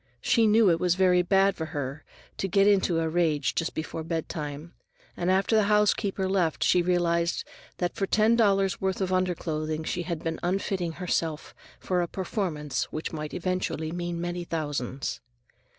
She 0.19 0.47
knew 0.47 0.71
it 0.71 0.79
was 0.79 0.95
very 0.95 1.21
bad 1.21 1.55
for 1.55 1.65
her 1.67 2.03
to 2.39 2.47
get 2.47 2.65
into 2.65 2.99
a 2.99 3.07
rage 3.07 3.53
just 3.53 3.75
before 3.75 4.03
bedtime, 4.03 4.73
and 5.15 5.29
after 5.29 5.55
the 5.55 5.65
housekeeper 5.69 6.27
left 6.27 6.63
she 6.63 6.81
realized 6.81 7.43
that 7.77 7.93
for 7.93 8.07
ten 8.07 8.35
dollars' 8.35 8.81
worth 8.81 8.99
of 8.99 9.13
underclothing 9.13 9.83
she 9.83 10.01
had 10.01 10.23
been 10.23 10.39
unfitting 10.41 10.93
herself 10.93 11.53
for 11.79 12.01
a 12.01 12.07
performance 12.07 12.85
which 12.85 13.13
might 13.13 13.35
eventually 13.35 13.91
mean 13.91 14.19
many 14.19 14.43
thousands. 14.43 15.21